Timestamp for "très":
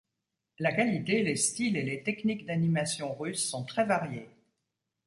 3.65-3.85